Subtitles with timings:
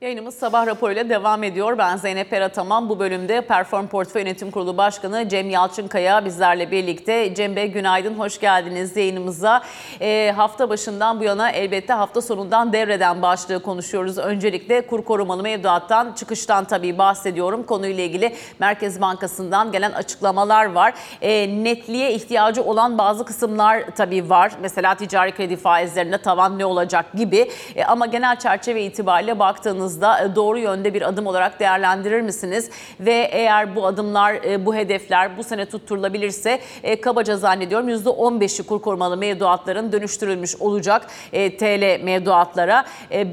[0.00, 1.78] Yayınımız sabah raporuyla devam ediyor.
[1.78, 2.88] Ben Zeynep Erataman.
[2.88, 7.34] Bu bölümde Perform Portföy Yönetim Kurulu Başkanı Cem Yalçınkaya bizlerle birlikte.
[7.34, 9.62] Cem Bey günaydın, hoş geldiniz yayınımıza.
[10.00, 14.18] Ee, hafta başından bu yana elbette hafta sonundan devreden başlığı konuşuyoruz.
[14.18, 17.62] Öncelikle kur korumalı mevduattan, çıkıştan tabii bahsediyorum.
[17.62, 20.94] Konuyla ilgili Merkez Bankası'ndan gelen açıklamalar var.
[21.22, 24.52] Ee, netliğe ihtiyacı olan bazı kısımlar tabii var.
[24.60, 27.50] Mesela ticari kredi faizlerinde tavan ne olacak gibi.
[27.76, 32.70] Ee, ama genel çerçeve itibariyle baktığınız baktığınızda doğru yönde bir adım olarak değerlendirir misiniz?
[33.00, 38.80] Ve eğer bu adımlar, e, bu hedefler bu sene tutturulabilirse e, kabaca zannediyorum %15'i kur
[38.80, 42.84] korumalı mevduatların dönüştürülmüş olacak e, TL mevduatlara.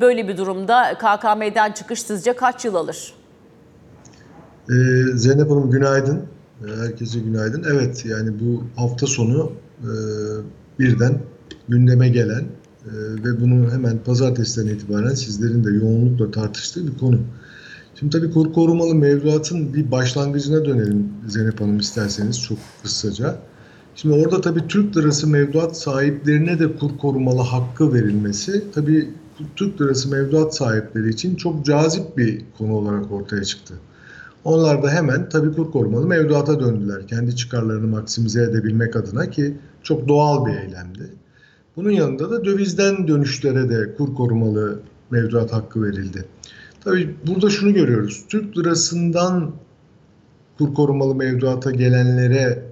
[0.02, 3.14] Böyle bir durumda KKM'den çıkış sizce kaç yıl alır?
[5.16, 6.28] Zeynep Hanım günaydın.
[6.82, 7.66] Herkese günaydın.
[7.72, 9.52] Evet yani bu hafta sonu
[9.82, 9.90] e,
[10.80, 11.20] birden
[11.68, 12.44] gündeme gelen
[12.86, 17.20] ee, ve bunu hemen pazartesiden itibaren sizlerin de yoğunlukla tartıştığı bir konu.
[18.00, 23.38] Şimdi tabii kur korumalı mevduatın bir başlangıcına dönelim Zeynep Hanım isterseniz çok kısaca.
[23.96, 29.10] Şimdi orada tabii Türk lirası mevduat sahiplerine de kur korumalı hakkı verilmesi tabii
[29.56, 33.74] Türk lirası mevduat sahipleri için çok cazip bir konu olarak ortaya çıktı.
[34.44, 37.08] Onlar da hemen tabii kur korumalı mevduata döndüler.
[37.08, 41.10] Kendi çıkarlarını maksimize edebilmek adına ki çok doğal bir eylemdi.
[41.76, 44.80] Bunun yanında da dövizden dönüşlere de kur korumalı
[45.12, 46.26] mevduat hakkı verildi.
[46.84, 48.26] Tabii burada şunu görüyoruz.
[48.30, 49.52] Türk lirasından
[50.58, 52.64] kur korumalı mevduata gelenlere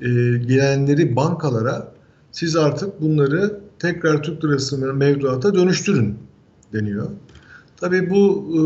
[0.00, 0.06] e,
[0.38, 1.92] gelenleri bankalara
[2.32, 6.14] siz artık bunları tekrar Türk lirası mevduata dönüştürün
[6.72, 7.10] deniyor.
[7.76, 8.60] Tabii bu e,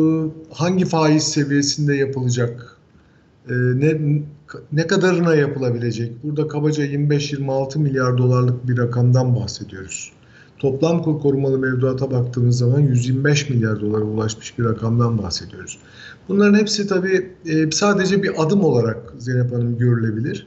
[0.55, 2.77] hangi faiz seviyesinde yapılacak?
[3.49, 4.23] E, ne
[4.73, 6.13] ne kadarına yapılabilecek?
[6.25, 10.13] Burada kabaca 25-26 milyar dolarlık bir rakamdan bahsediyoruz.
[10.59, 15.79] Toplam korumalı mevduata baktığımız zaman 125 milyar dolara ulaşmış bir rakamdan bahsediyoruz.
[16.29, 20.47] Bunların hepsi tabii e, sadece bir adım olarak Zeynep Hanım görülebilir.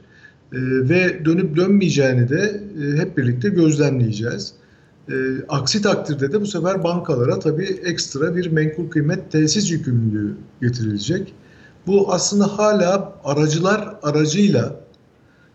[0.52, 4.54] E, ve dönüp dönmeyeceğini de e, hep birlikte gözlemleyeceğiz.
[5.48, 11.34] Aksi takdirde de bu sefer bankalara tabii ekstra bir menkul kıymet tesis yükümlülüğü getirilecek.
[11.86, 14.80] Bu aslında hala aracılar aracıyla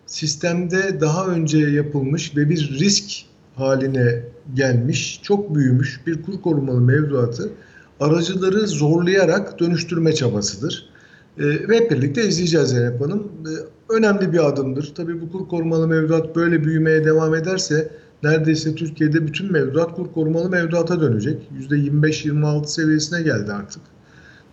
[0.06, 3.26] sistemde daha önce yapılmış ve bir risk
[3.56, 4.24] haline
[4.54, 7.52] gelmiş, çok büyümüş bir kur korumalı mevduatı
[8.00, 10.90] aracıları zorlayarak dönüştürme çabasıdır.
[11.38, 13.24] E, ve hep birlikte izleyeceğiz Zeynep Hanım.
[13.24, 13.52] E,
[13.94, 14.94] önemli bir adımdır.
[14.96, 17.92] Tabii bu kur korumalı mevduat böyle büyümeye devam ederse
[18.24, 21.50] neredeyse Türkiye'de bütün mevduat kur korumalı mevduata dönecek.
[21.70, 23.82] %25-26 seviyesine geldi artık.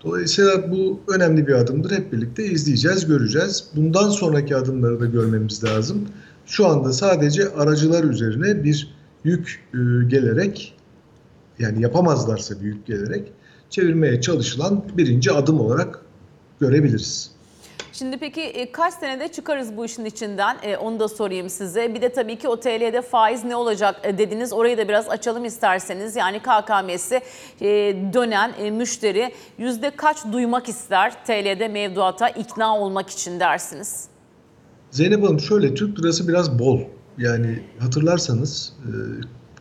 [0.05, 1.91] Dolayısıyla bu önemli bir adımdır.
[1.91, 3.65] Hep birlikte izleyeceğiz, göreceğiz.
[3.77, 6.09] Bundan sonraki adımları da görmemiz lazım.
[6.47, 10.75] Şu anda sadece aracılar üzerine bir yük e, gelerek
[11.59, 13.33] yani yapamazlarsa bir yük gelerek
[13.71, 16.01] çevirmeye çalışılan birinci adım olarak
[16.61, 17.36] görebiliriz.
[17.99, 20.57] Şimdi peki e, kaç senede çıkarız bu işin içinden?
[20.63, 21.95] E, onu da sorayım size.
[21.95, 24.53] Bir de tabii ki o TL'de faiz ne olacak e, dediniz.
[24.53, 26.17] Orayı da biraz açalım isterseniz.
[26.17, 27.21] Yani KKM'si
[28.13, 34.05] dönen müşteri yüzde kaç duymak ister TL'de mevduata ikna olmak için dersiniz?
[34.91, 36.81] Zeynep Hanım şöyle Türk lirası biraz bol.
[37.19, 38.73] Yani hatırlarsanız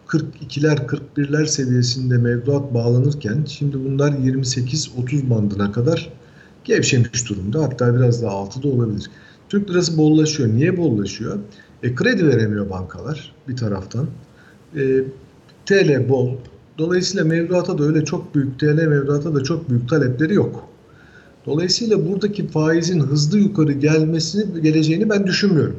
[0.07, 6.09] 42'ler 41'ler seviyesinde mevduat bağlanırken şimdi bunlar 28-30 bandına kadar
[6.66, 7.64] gevşemiş durumda.
[7.64, 9.09] Hatta biraz daha altı da olabilir.
[9.50, 10.50] Türk lirası bollaşıyor.
[10.50, 11.38] Niye bollaşıyor?
[11.84, 14.08] E, kredi veremiyor bankalar bir taraftan.
[14.76, 15.03] E,
[15.66, 16.30] TL bol.
[16.78, 20.70] Dolayısıyla mevduata da öyle çok büyük TL mevduata da çok büyük talepleri yok.
[21.46, 25.76] Dolayısıyla buradaki faizin hızlı yukarı gelmesini geleceğini ben düşünmüyorum.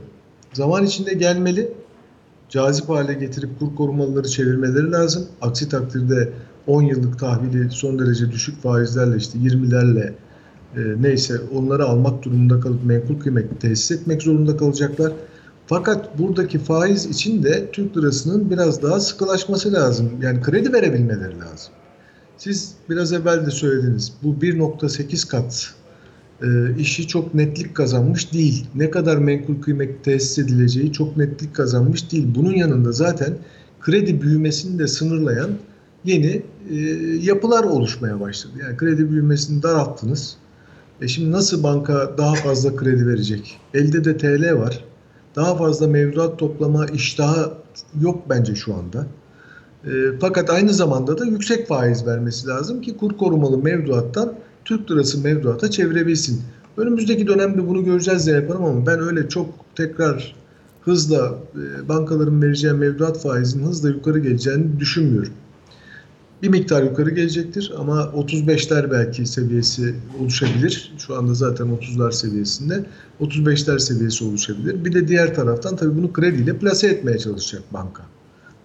[0.53, 1.73] Zaman içinde gelmeli.
[2.49, 5.27] Cazip hale getirip kur korumalıları çevirmeleri lazım.
[5.41, 6.33] Aksi takdirde
[6.67, 10.13] 10 yıllık tahvili son derece düşük faizlerle işte 20'lerle
[10.77, 15.13] e, neyse onları almak durumunda kalıp menkul kıymet tesis etmek zorunda kalacaklar.
[15.67, 20.11] Fakat buradaki faiz için de Türk lirasının biraz daha sıkılaşması lazım.
[20.23, 21.73] Yani kredi verebilmeleri lazım.
[22.37, 24.13] Siz biraz evvel de söylediniz.
[24.23, 25.75] Bu 1.8 kat
[26.43, 26.47] e,
[26.79, 28.67] işi çok netlik kazanmış değil.
[28.75, 32.27] Ne kadar menkul kıymet tesis edileceği çok netlik kazanmış değil.
[32.35, 33.35] Bunun yanında zaten
[33.81, 35.51] kredi büyümesini de sınırlayan
[36.05, 36.75] yeni e,
[37.23, 38.55] yapılar oluşmaya başladı.
[38.61, 40.37] Yani kredi büyümesini daralttınız.
[41.01, 43.61] E şimdi nasıl banka daha fazla kredi verecek?
[43.75, 44.85] Elde de TL var.
[45.37, 47.53] Daha fazla mevduat toplama iştahı
[48.01, 49.07] yok bence şu anda.
[49.85, 49.91] E,
[50.21, 54.33] fakat aynı zamanda da yüksek faiz vermesi lazım ki kur korumalı mevduattan
[54.65, 56.43] Türk lirası mevduata çevirebilsin.
[56.77, 60.35] Önümüzdeki dönemde bunu göreceğiz Zeynep Hanım ama ben öyle çok tekrar
[60.83, 65.33] hızla e, bankaların vereceği mevduat faizinin hızla yukarı geleceğini düşünmüyorum.
[66.47, 70.93] Bir miktar yukarı gelecektir ama 35'ler belki seviyesi oluşabilir.
[70.99, 72.85] Şu anda zaten 30'lar seviyesinde.
[73.21, 74.85] 35'ler seviyesi oluşabilir.
[74.85, 78.03] Bir de diğer taraftan tabii bunu krediyle plase etmeye çalışacak banka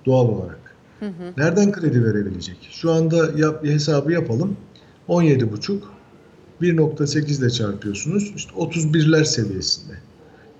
[0.05, 0.75] doğal olarak.
[0.99, 1.33] Hı hı.
[1.37, 2.69] Nereden kredi verebilecek?
[2.71, 4.57] Şu anda yap, hesabı yapalım.
[5.09, 5.79] 17,5
[6.61, 8.33] 1.8 ile çarpıyorsunuz.
[8.35, 9.93] İşte 31'ler seviyesinde.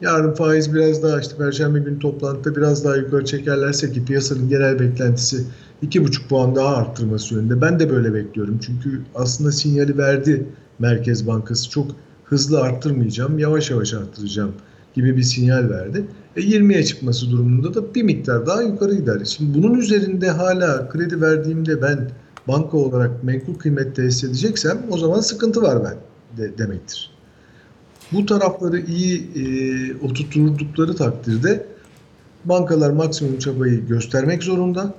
[0.02, 4.80] Yarın faiz biraz daha işte Perşembe günü toplantıda biraz daha yukarı çekerlerse ki piyasanın genel
[4.80, 5.46] beklentisi
[5.84, 7.62] 2,5 puan daha arttırması yönünde.
[7.62, 8.60] Ben de böyle bekliyorum.
[8.66, 10.46] Çünkü aslında sinyali verdi
[10.80, 11.70] Merkez Bankası.
[11.70, 11.92] Çok
[12.26, 14.52] hızlı arttırmayacağım, yavaş yavaş arttıracağım
[14.94, 16.06] gibi bir sinyal verdi.
[16.36, 19.26] E 20'ye çıkması durumunda da bir miktar daha yukarı gider.
[19.26, 22.10] Şimdi bunun üzerinde hala kredi verdiğimde ben
[22.48, 25.98] banka olarak menkul kıymet tesis edeceksem o zaman sıkıntı var ben
[26.38, 27.12] de, demektir.
[28.12, 31.66] Bu tarafları iyi e, oturturdukları takdirde
[32.46, 34.94] bankalar maksimum çabayı göstermek zorunda.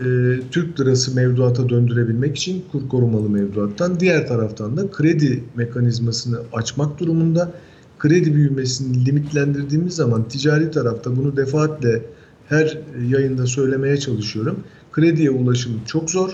[0.00, 0.04] E,
[0.50, 7.52] Türk lirası mevduata döndürebilmek için kur korumalı mevduattan diğer taraftan da kredi mekanizmasını açmak durumunda.
[7.98, 12.02] Kredi büyümesini limitlendirdiğimiz zaman ticari tarafta bunu defaatle
[12.48, 12.78] her
[13.08, 14.60] yayında söylemeye çalışıyorum.
[14.92, 16.30] Krediye ulaşım çok zor.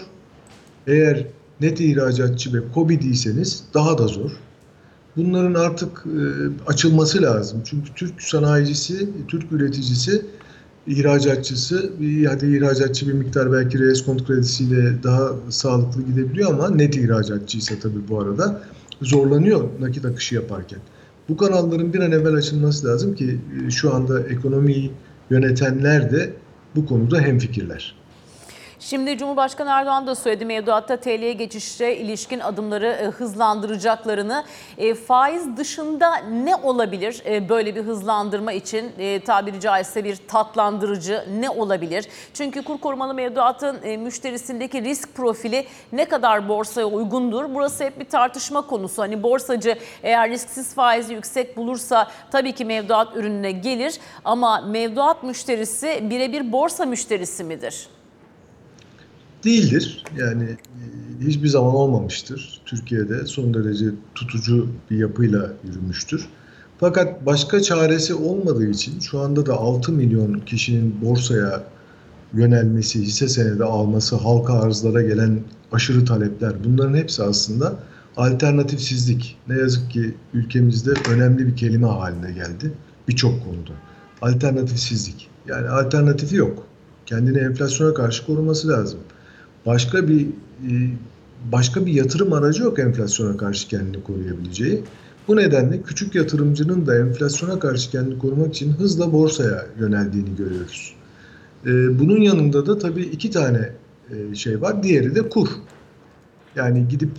[0.87, 1.27] Eğer
[1.61, 4.31] net ihracatçı ve COBİ'diyseniz daha da zor.
[5.17, 6.23] Bunların artık e,
[6.67, 7.63] açılması lazım.
[7.65, 10.27] Çünkü Türk sanayicisi, Türk üreticisi,
[10.87, 11.93] ihracatçısı,
[12.29, 18.21] hadi ihracatçı bir miktar belki reskont kredisiyle daha sağlıklı gidebiliyor ama net ihracatçıysa tabii bu
[18.21, 18.63] arada
[19.03, 20.79] zorlanıyor nakit akışı yaparken.
[21.29, 24.91] Bu kanalların bir an evvel açılması lazım ki e, şu anda ekonomiyi
[25.31, 26.33] yönetenler de
[26.77, 28.02] bu konuda hemfikirler.
[28.85, 34.45] Şimdi Cumhurbaşkanı Erdoğan da söyledi mevduatta TL'ye geçişe ilişkin adımları e, hızlandıracaklarını.
[34.79, 41.25] E, faiz dışında ne olabilir e, böyle bir hızlandırma için e, tabiri caizse bir tatlandırıcı
[41.41, 42.09] ne olabilir?
[42.35, 47.55] Çünkü kur korumalı mevduatın e, müşterisindeki risk profili ne kadar borsaya uygundur?
[47.55, 49.03] Burası hep bir tartışma konusu.
[49.03, 56.11] Hani borsacı eğer risksiz faizi yüksek bulursa tabii ki mevduat ürününe gelir ama mevduat müşterisi
[56.11, 57.89] birebir borsa müşterisi midir?
[59.45, 60.05] Değildir.
[60.19, 62.61] Yani e, hiçbir zaman olmamıştır.
[62.67, 66.29] Türkiye'de son derece tutucu bir yapıyla yürümüştür.
[66.81, 71.65] Fakat başka çaresi olmadığı için şu anda da 6 milyon kişinin borsaya
[72.35, 75.41] yönelmesi, hisse senedi alması, halka arzlara gelen
[75.73, 77.77] aşırı talepler bunların hepsi aslında
[78.17, 79.37] alternatifsizlik.
[79.49, 82.73] Ne yazık ki ülkemizde önemli bir kelime haline geldi
[83.09, 83.73] birçok konuda.
[84.23, 85.29] Alternatifsizlik.
[85.47, 86.67] Yani alternatifi yok.
[87.07, 89.01] Kendini enflasyona karşı koruması lazım
[89.67, 90.27] başka bir
[90.69, 90.71] e,
[91.53, 94.83] başka bir yatırım aracı yok enflasyona karşı kendini koruyabileceği.
[95.29, 100.95] Bu nedenle küçük yatırımcının da enflasyona karşı kendini korumak için hızla borsaya yöneldiğini görüyoruz.
[101.67, 103.73] E, bunun yanında da tabii iki tane
[104.11, 104.83] e, şey var.
[104.83, 105.49] Diğeri de kur.
[106.57, 107.11] Yani gidip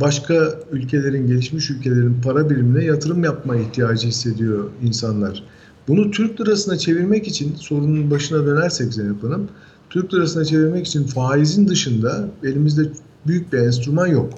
[0.00, 0.34] başka
[0.72, 5.42] ülkelerin, gelişmiş ülkelerin para birimine yatırım yapma ihtiyacı hissediyor insanlar.
[5.88, 9.48] Bunu Türk lirasına çevirmek için sorunun başına dönersek Zeynep Hanım,
[9.94, 12.82] Türk lirasına çevirmek için faizin dışında elimizde
[13.26, 14.32] büyük bir enstrüman yok.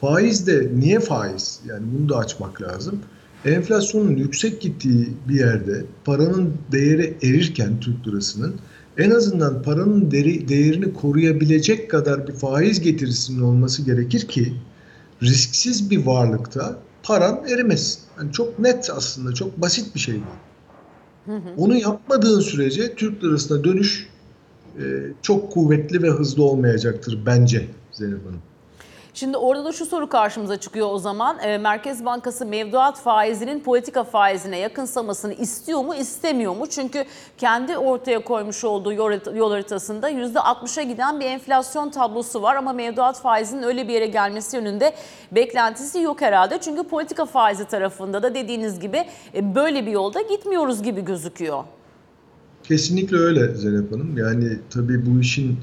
[0.00, 1.60] Faiz de niye faiz?
[1.66, 3.00] Yani bunu da açmak lazım.
[3.44, 8.54] Enflasyonun yüksek gittiği bir yerde paranın değeri erirken Türk lirasının
[8.98, 14.54] en azından paranın değerini koruyabilecek kadar bir faiz getirisinin olması gerekir ki
[15.22, 18.00] risksiz bir varlıkta paran erimesin.
[18.18, 21.32] Yani çok net aslında çok basit bir şey bu.
[21.56, 24.13] Onu yapmadığın sürece Türk lirasına dönüş
[25.22, 28.42] çok kuvvetli ve hızlı olmayacaktır bence Zeynep Hanım.
[29.14, 31.38] Şimdi orada da şu soru karşımıza çıkıyor o zaman.
[31.38, 36.66] E, Merkez Bankası mevduat faizinin politika faizine yakınsamasını istiyor mu, istemiyor mu?
[36.66, 37.04] Çünkü
[37.38, 43.62] kendi ortaya koymuş olduğu yol haritasında %60'a giden bir enflasyon tablosu var ama mevduat faizinin
[43.62, 44.94] öyle bir yere gelmesi yönünde
[45.32, 46.58] beklentisi yok herhalde.
[46.60, 49.04] Çünkü politika faizi tarafında da dediğiniz gibi
[49.34, 51.64] e, böyle bir yolda gitmiyoruz gibi gözüküyor.
[52.64, 54.18] Kesinlikle öyle Zeynep Hanım.
[54.18, 55.58] Yani tabii bu işin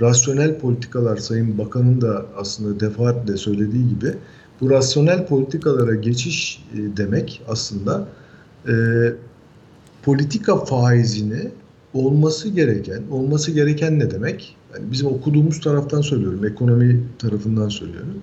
[0.00, 4.14] rasyonel politikalar Sayın Bakan'ın da aslında defaatle söylediği gibi
[4.60, 8.08] bu rasyonel politikalara geçiş e, demek aslında
[8.68, 8.72] e,
[10.02, 11.50] politika faizini
[11.94, 14.56] olması gereken, olması gereken ne demek?
[14.74, 18.22] Yani bizim okuduğumuz taraftan söylüyorum, ekonomi tarafından söylüyorum.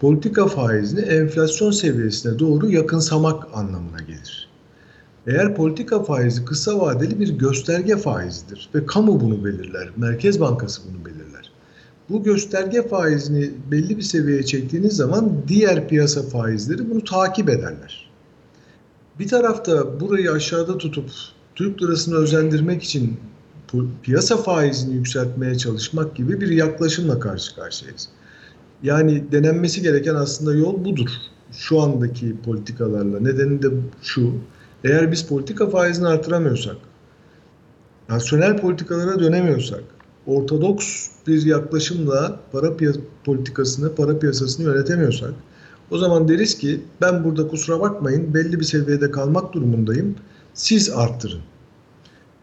[0.00, 4.45] Politika faizini enflasyon seviyesine doğru yakınsamak anlamına gelir.
[5.26, 11.04] Eğer politika faizi kısa vadeli bir gösterge faizidir ve kamu bunu belirler, Merkez Bankası bunu
[11.04, 11.52] belirler.
[12.08, 18.10] Bu gösterge faizini belli bir seviyeye çektiğiniz zaman diğer piyasa faizleri bunu takip ederler.
[19.18, 21.10] Bir tarafta burayı aşağıda tutup
[21.54, 23.16] Türk lirasını özendirmek için
[24.02, 28.08] piyasa faizini yükseltmeye çalışmak gibi bir yaklaşımla karşı karşıyayız.
[28.82, 31.10] Yani denenmesi gereken aslında yol budur.
[31.52, 33.20] Şu andaki politikalarla.
[33.20, 33.68] Nedeni de
[34.02, 34.34] şu.
[34.86, 36.76] Eğer biz politika faizini artıramıyorsak,
[38.10, 39.82] rasyonel politikalara dönemiyorsak,
[40.26, 42.72] ortodoks bir yaklaşımla para
[43.24, 45.30] politikasını, para piyasasını yönetemiyorsak,
[45.90, 50.14] o zaman deriz ki ben burada kusura bakmayın belli bir seviyede kalmak durumundayım.
[50.54, 51.40] Siz arttırın.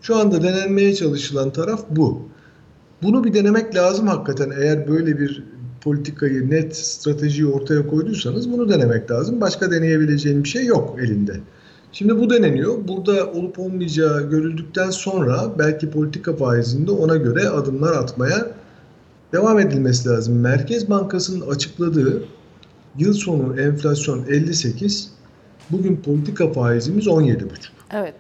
[0.02, 2.22] Şu anda denenmeye çalışılan taraf bu.
[3.04, 4.52] Bunu bir denemek lazım hakikaten.
[4.62, 5.44] Eğer böyle bir
[5.82, 9.42] politikayı, net stratejiyi ortaya koyduysanız bunu denemek lazım.
[9.42, 11.40] Başka deneyebileceğin bir şey yok elinde.
[11.94, 12.88] Şimdi bu deneniyor.
[12.88, 18.48] Burada olup olmayacağı görüldükten sonra belki politika faizinde ona göre adımlar atmaya
[19.34, 20.40] devam edilmesi lazım.
[20.40, 22.24] Merkez Bankası'nın açıkladığı
[22.98, 25.12] yıl sonu enflasyon 58,
[25.70, 27.44] bugün politika faizimiz 17,5.
[27.92, 28.14] Evet.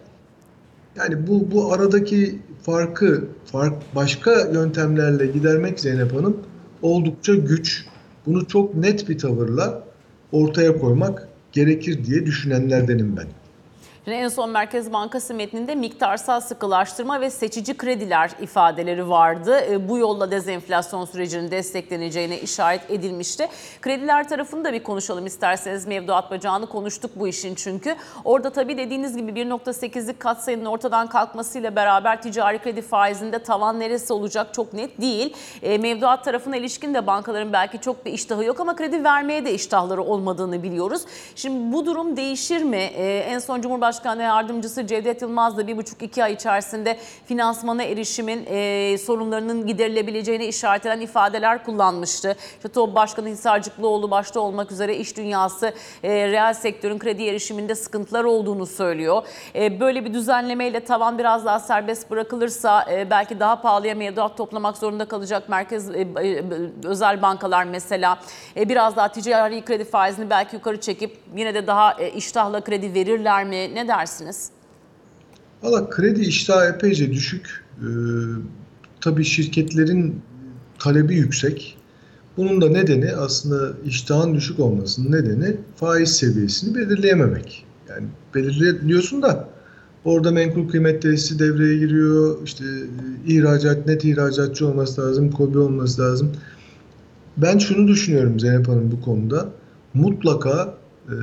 [0.95, 6.37] Yani bu bu aradaki farkı fark başka yöntemlerle gidermek Zeynep Hanım
[6.81, 7.85] oldukça güç.
[8.25, 9.83] Bunu çok net bir tavırla
[10.31, 13.27] ortaya koymak gerekir diye düşünenlerdenim ben.
[14.05, 19.59] Şimdi en son Merkez Bankası metninde miktarsal sıkılaştırma ve seçici krediler ifadeleri vardı.
[19.69, 23.47] E, Bu yolla dezenflasyon sürecinin destekleneceğine işaret edilmişti.
[23.81, 25.87] Krediler tarafını da bir konuşalım isterseniz.
[25.87, 27.95] Mevduat bacağını konuştuk bu işin çünkü.
[28.25, 34.53] Orada tabii dediğiniz gibi 1.8'lik katsayının ortadan kalkmasıyla beraber ticari kredi faizinde tavan neresi olacak
[34.53, 35.33] çok net değil.
[35.61, 39.53] E, Mevduat tarafına ilişkin de bankaların belki çok bir iştahı yok ama kredi vermeye de
[39.53, 41.01] iştahları olmadığını biliyoruz.
[41.35, 42.77] Şimdi bu durum değişir mi?
[42.77, 43.92] E, En son Cumhurbaşkanı
[44.23, 50.85] Yardımcısı Cevdet Yılmaz da bir buçuk iki ay içerisinde finansmana erişimin e, sorunlarının giderilebileceğine işaret
[50.85, 52.35] eden ifadeler kullanmıştı.
[52.55, 55.73] İşte TOB Başkanı Hisarcıklıoğlu başta olmak üzere iş dünyası
[56.03, 59.23] e, reel sektörün kredi erişiminde sıkıntılar olduğunu söylüyor.
[59.55, 64.77] E, böyle bir düzenlemeyle tavan biraz daha serbest bırakılırsa e, belki daha pahalıya mevduat toplamak
[64.77, 66.43] zorunda kalacak merkez e, e,
[66.83, 68.19] özel bankalar mesela
[68.57, 72.93] e, biraz daha ticari kredi faizini belki yukarı çekip yine de daha e, iştahla kredi
[72.93, 73.75] verirler mi?
[73.75, 74.49] Ne dersiniz?
[75.63, 77.63] Valla kredi iştahı epeyce düşük.
[77.79, 77.85] Ee,
[79.01, 80.21] tabii şirketlerin
[80.79, 81.77] talebi yüksek.
[82.37, 87.65] Bunun da nedeni aslında iştahın düşük olmasının nedeni faiz seviyesini belirleyememek.
[87.89, 89.49] Yani belirliyorsun da
[90.05, 92.37] orada menkul kıymet tesisi devreye giriyor.
[92.43, 96.31] İşte e, ihracat, net ihracatçı olması lazım, KOBİ olması lazım.
[97.37, 99.49] Ben şunu düşünüyorum Zeynep Hanım bu konuda.
[99.93, 100.73] Mutlaka
[101.07, 101.15] e,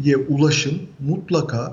[0.00, 1.72] krediye ulaşım mutlaka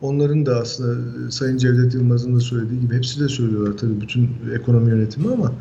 [0.00, 4.30] onların da aslında e, Sayın Cevdet Yılmaz'ın da söylediği gibi hepsi de söylüyorlar tabii bütün
[4.54, 5.52] ekonomi yönetimi ama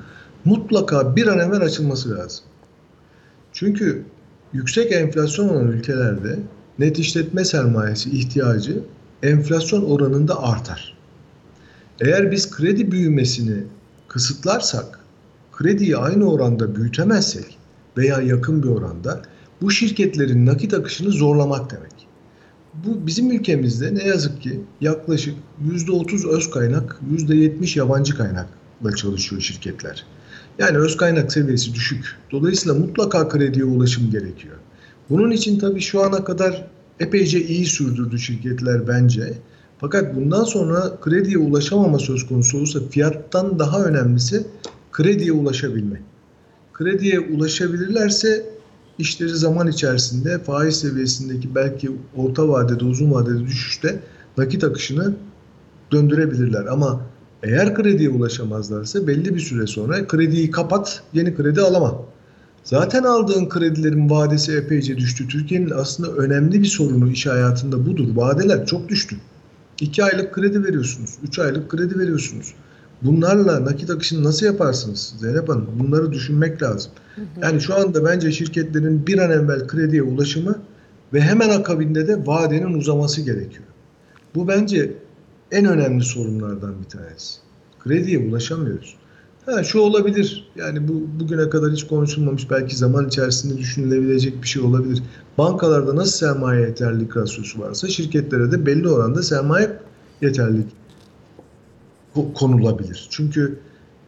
[0.45, 2.45] mutlaka bir an evvel açılması lazım.
[3.53, 4.03] Çünkü
[4.53, 6.39] yüksek enflasyon olan ülkelerde
[6.79, 8.83] net işletme sermayesi ihtiyacı
[9.23, 10.97] enflasyon oranında artar.
[11.99, 13.63] Eğer biz kredi büyümesini
[14.07, 14.99] kısıtlarsak,
[15.51, 17.57] krediyi aynı oranda büyütemezsek
[17.97, 19.21] veya yakın bir oranda
[19.61, 22.07] bu şirketlerin nakit akışını zorlamak demek.
[22.85, 25.35] Bu bizim ülkemizde ne yazık ki yaklaşık
[25.69, 30.05] %30 öz kaynak, %70 yabancı kaynakla çalışıyor şirketler.
[30.59, 32.15] Yani öz kaynak seviyesi düşük.
[32.31, 34.55] Dolayısıyla mutlaka krediye ulaşım gerekiyor.
[35.09, 36.67] Bunun için tabii şu ana kadar
[36.99, 39.33] epeyce iyi sürdürdü şirketler bence.
[39.79, 44.47] Fakat bundan sonra krediye ulaşamama söz konusu olursa fiyattan daha önemlisi
[44.91, 46.01] krediye ulaşabilme.
[46.73, 48.56] Krediye ulaşabilirlerse
[48.99, 53.99] işleri zaman içerisinde faiz seviyesindeki belki orta vadede uzun vadede düşüşte
[54.37, 55.15] nakit akışını
[55.91, 56.65] döndürebilirler.
[56.65, 57.01] Ama
[57.43, 62.01] eğer krediye ulaşamazlarsa belli bir süre sonra krediyi kapat, yeni kredi alama.
[62.63, 65.27] Zaten aldığın kredilerin vadesi epeyce düştü.
[65.27, 68.07] Türkiye'nin aslında önemli bir sorunu iş hayatında budur.
[68.15, 69.15] Vadeler çok düştü.
[69.81, 72.53] 2 aylık kredi veriyorsunuz, 3 aylık kredi veriyorsunuz.
[73.01, 75.67] Bunlarla nakit akışını nasıl yaparsınız Zeynep Hanım?
[75.79, 76.91] Bunları düşünmek lazım.
[77.41, 80.55] Yani şu anda bence şirketlerin bir an evvel krediye ulaşımı
[81.13, 83.65] ve hemen akabinde de vadenin uzaması gerekiyor.
[84.35, 84.93] Bu bence
[85.51, 87.39] en önemli sorunlardan bir tanesi.
[87.79, 88.95] Krediye ulaşamıyoruz.
[89.45, 90.51] Ha, şu olabilir.
[90.55, 95.03] Yani bu bugüne kadar hiç konuşulmamış belki zaman içerisinde düşünülebilecek bir şey olabilir.
[95.37, 99.79] Bankalarda nasıl sermaye yeterlilik rasyosu varsa şirketlere de belli oranda sermaye
[100.21, 100.67] yeterlilik
[102.35, 103.07] konulabilir.
[103.09, 103.59] Çünkü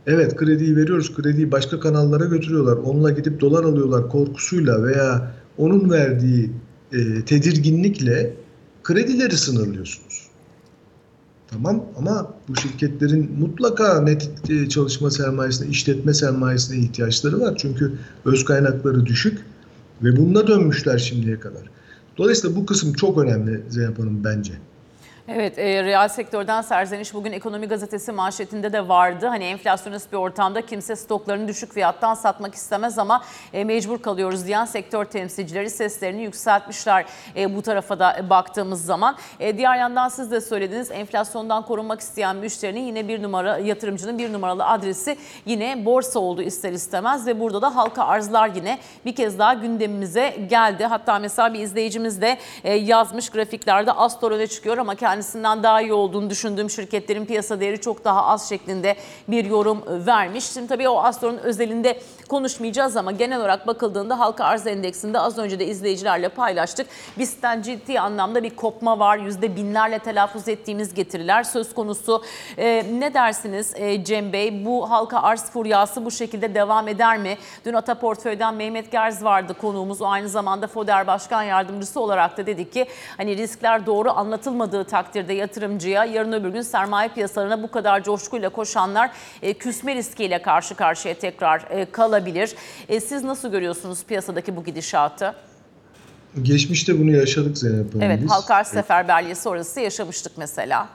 [0.08, 2.78] evet krediyi veriyoruz, krediyi başka kanallara götürüyorlar.
[2.78, 6.51] Onunla gidip dolar alıyorlar korkusuyla veya onun verdiği
[6.94, 8.34] e, tedirginlikle
[8.84, 10.30] kredileri sınırlıyorsunuz.
[11.48, 17.54] Tamam ama bu şirketlerin mutlaka net e, çalışma sermayesine, işletme sermayesine ihtiyaçları var.
[17.58, 17.94] Çünkü
[18.25, 19.46] öz kaynakları düşük
[20.04, 21.70] ve bununla dönmüşler şimdiye kadar.
[22.18, 24.54] Dolayısıyla bu kısım çok önemli Zeynep Hanım bence.
[25.32, 29.28] Evet, e, reel sektörden serzeniş bugün Ekonomi Gazetesi manşetinde de vardı.
[29.28, 34.66] Hani enflasyonist bir ortamda kimse stoklarını düşük fiyattan satmak istemez ama e, mecbur kalıyoruz diyen
[34.66, 37.06] sektör temsilcileri seslerini yükseltmişler
[37.36, 39.16] e, bu tarafa da baktığımız zaman.
[39.40, 44.34] E, diğer yandan siz de söylediniz enflasyondan korunmak isteyen müşterinin yine bir numara yatırımcının bir
[44.34, 49.40] numaralı adresi yine borsa oldu ister istemez ve burada da halka arzlar yine bir kez
[49.40, 50.86] daha gündemimize geldi.
[50.86, 55.94] Hatta mesela bir izleyicimiz de e, yazmış grafiklerde Astor öne çıkıyor ama kendisinden daha iyi
[55.94, 58.96] olduğunu düşündüğüm şirketlerin piyasa değeri çok daha az şeklinde
[59.28, 60.46] bir yorum vermiş.
[60.46, 62.00] Şimdi tabii o Astor'un özelinde
[62.30, 66.88] konuşmayacağız ama genel olarak bakıldığında halka arz endeksinde az önce de izleyicilerle paylaştık.
[67.18, 69.18] BIST'ten ciddi anlamda bir kopma var.
[69.18, 72.24] Yüzde binlerle telaffuz ettiğimiz getiriler söz konusu.
[72.58, 74.66] E, ne dersiniz e, Cem Bey?
[74.66, 77.38] Bu halka arz furyası bu şekilde devam eder mi?
[77.66, 80.02] Dün Ata Portföy'den Mehmet Gerz vardı konuğumuz.
[80.02, 82.86] O aynı zamanda FODER Başkan Yardımcısı olarak da dedi ki
[83.18, 89.12] hani riskler doğru anlatılmadığı takdirde yatırımcıya yarın öbür gün sermaye piyasalarına bu kadar coşkuyla koşanlar
[89.42, 92.56] e, küsme riskiyle karşı karşıya tekrar e, kalabilir.
[92.89, 95.34] E, siz nasıl görüyorsunuz piyasadaki bu gidişatı?
[96.42, 100.89] Geçmişte bunu yaşadık Zeynep Hanım Evet, halka arz seferberliği sonrası yaşamıştık mesela.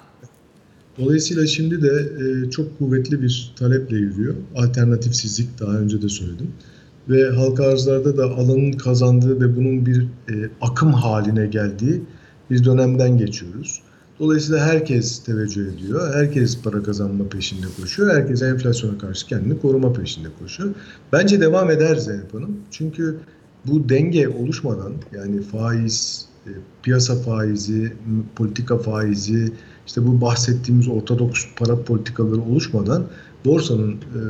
[0.99, 4.35] Dolayısıyla şimdi de çok kuvvetli bir taleple yürüyor.
[4.56, 6.52] Alternatifsizlik daha önce de söyledim.
[7.09, 10.06] Ve halka arzlarda da alanın kazandığı ve bunun bir
[10.61, 12.02] akım haline geldiği
[12.50, 13.83] bir dönemden geçiyoruz.
[14.18, 16.14] Dolayısıyla herkes teveccüh ediyor.
[16.14, 18.14] Herkes para kazanma peşinde koşuyor.
[18.14, 20.75] Herkes enflasyona karşı kendini koruma peşinde koşuyor.
[21.12, 22.56] Bence devam eder Zeynep Hanım.
[22.71, 23.16] Çünkü
[23.66, 26.50] bu denge oluşmadan yani faiz, e,
[26.83, 27.92] piyasa faizi,
[28.37, 29.52] politika faizi,
[29.87, 33.04] işte bu bahsettiğimiz ortodoks para politikaları oluşmadan
[33.44, 34.21] borsanın e,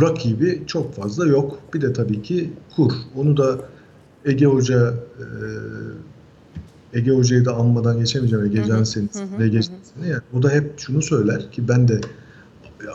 [0.00, 1.58] rakibi çok fazla yok.
[1.74, 2.92] Bir de tabii ki kur.
[3.16, 3.58] Onu da
[4.24, 5.26] Ege Hoca e,
[6.94, 8.44] Ege Hoca'yı da anmadan geçemeyeceğim.
[8.44, 10.08] Ege Can Senisi'ne geçmesine.
[10.08, 12.00] Yani o da hep şunu söyler ki ben de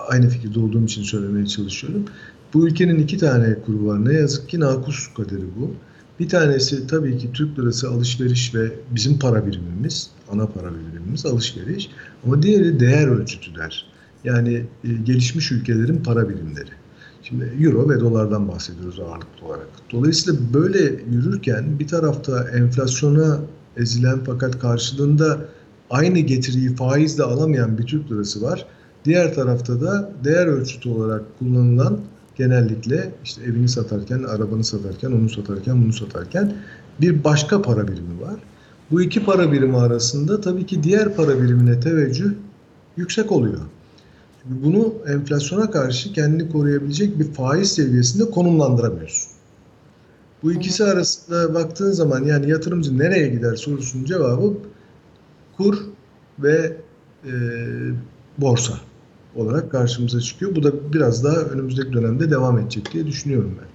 [0.07, 2.05] aynı fikirde olduğum için söylemeye çalışıyorum.
[2.53, 4.05] Bu ülkenin iki tane kuru var.
[4.05, 5.73] Ne yazık ki nakus kaderi bu.
[6.19, 11.89] Bir tanesi tabii ki Türk lirası alışveriş ve bizim para birimimiz, ana para birimimiz alışveriş.
[12.25, 13.85] Ama diğeri değer ölçütüler.
[14.23, 16.69] Yani e, gelişmiş ülkelerin para birimleri.
[17.23, 19.67] Şimdi euro ve dolardan bahsediyoruz ağırlıklı olarak.
[19.91, 20.79] Dolayısıyla böyle
[21.11, 23.39] yürürken bir tarafta enflasyona
[23.79, 25.37] ezilen fakat karşılığında
[25.89, 28.65] aynı getiriyi faizle alamayan bir Türk lirası var.
[29.05, 31.99] Diğer tarafta da değer ölçütü olarak kullanılan
[32.35, 36.53] genellikle işte evini satarken, arabanı satarken, onu satarken, bunu satarken
[37.01, 38.35] bir başka para birimi var.
[38.91, 42.31] Bu iki para birimi arasında tabii ki diğer para birimine teveccüh
[42.97, 43.59] yüksek oluyor.
[44.45, 49.38] Bunu enflasyona karşı kendini koruyabilecek bir faiz seviyesinde konumlandıramıyorsun.
[50.43, 54.53] Bu ikisi arasında baktığın zaman yani yatırımcı nereye gider sorusunun cevabı
[55.57, 55.77] kur
[56.39, 56.77] ve
[57.25, 57.31] e,
[58.37, 58.73] borsa
[59.35, 60.55] olarak karşımıza çıkıyor.
[60.55, 63.68] Bu da biraz daha önümüzdeki dönemde devam edecek diye düşünüyorum ben.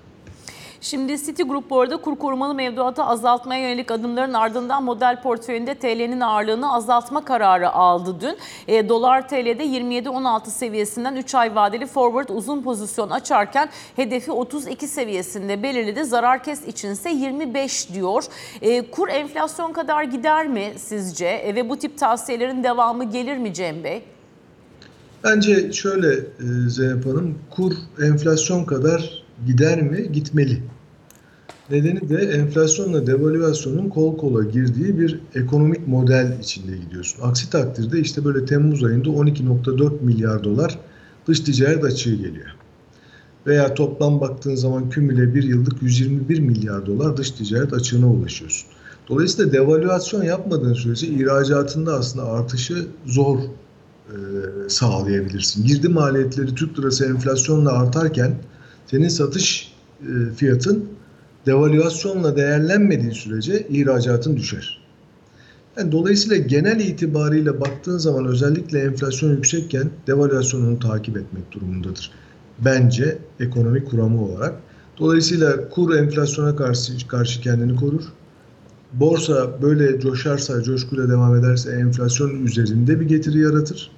[0.84, 6.72] Şimdi Citigroup bu arada kur korumalı mevduatı azaltmaya yönelik adımların ardından model portföyünde TL'nin ağırlığını
[6.72, 8.36] azaltma kararı aldı dün.
[8.68, 15.62] E, Dolar TL'de 27-16 seviyesinden 3 ay vadeli forward uzun pozisyon açarken hedefi 32 seviyesinde
[15.62, 16.04] belirledi.
[16.04, 18.24] Zarar kes içinse 25 diyor.
[18.62, 21.26] E, kur enflasyon kadar gider mi sizce?
[21.26, 24.02] E, ve bu tip tavsiyelerin devamı gelir mi Cem Bey?
[25.24, 30.12] Bence şöyle e, Zeynep Hanım, kur enflasyon kadar gider mi?
[30.12, 30.73] Gitmeli.
[31.70, 37.22] Nedeni de enflasyonla devalüasyonun kol kola girdiği bir ekonomik model içinde gidiyorsun.
[37.22, 40.78] Aksi takdirde işte böyle Temmuz ayında 12.4 milyar dolar
[41.26, 42.56] dış ticaret açığı geliyor.
[43.46, 48.68] Veya toplam baktığın zaman kümüle bir yıllık 121 milyar dolar dış ticaret açığına ulaşıyorsun.
[49.08, 54.16] Dolayısıyla devalüasyon yapmadığın sürece ihracatında aslında artışı zor e,
[54.68, 55.66] sağlayabilirsin.
[55.66, 58.34] Girdi maliyetleri Türk lirası enflasyonla artarken
[58.86, 59.72] senin satış
[60.02, 60.84] e, fiyatın
[61.46, 64.84] devalüasyonla değerlenmediği sürece ihracatın düşer.
[65.76, 72.10] Yani dolayısıyla genel itibariyle baktığın zaman özellikle enflasyon yüksekken devalüasyon onu takip etmek durumundadır.
[72.58, 74.54] Bence ekonomi kuramı olarak.
[74.98, 78.02] Dolayısıyla kur enflasyona karşı, karşı kendini korur.
[78.92, 83.90] Borsa böyle coşarsa, coşkuyla devam ederse enflasyon üzerinde bir getiri yaratır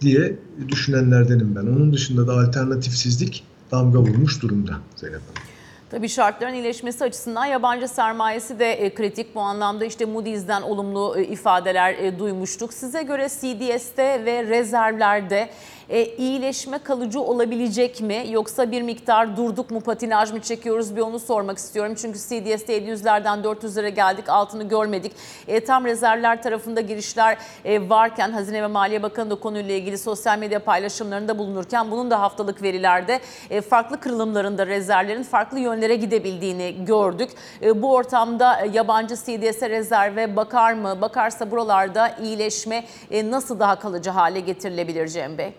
[0.00, 1.66] diye düşünenlerdenim ben.
[1.66, 5.55] Onun dışında da alternatifsizlik damga vurmuş durumda Zeynep Hanım.
[5.90, 9.34] Tabii şartların iyileşmesi açısından yabancı sermayesi de e, kritik.
[9.34, 12.72] Bu anlamda işte Moody's'den olumlu e, ifadeler e, duymuştuk.
[12.72, 15.48] Size göre CDS'te ve rezervlerde
[15.88, 18.26] e, iyileşme kalıcı olabilecek mi?
[18.30, 21.94] Yoksa bir miktar durduk mu patinaj mı çekiyoruz bir onu sormak istiyorum.
[21.96, 25.12] Çünkü CDS'te 700'lerden 400'lere geldik altını görmedik.
[25.48, 30.38] E, tam rezervler tarafında girişler e, varken Hazine ve Maliye Bakanı da konuyla ilgili sosyal
[30.38, 33.20] medya paylaşımlarında bulunurken bunun da haftalık verilerde
[33.50, 37.30] e, farklı kırılımlarında rezervlerin farklı yönlere gidebildiğini gördük.
[37.62, 41.00] E, bu ortamda e, yabancı CDS'e rezerve bakar mı?
[41.00, 45.52] Bakarsa buralarda iyileşme e, nasıl daha kalıcı hale getirilebilir Cem Bey?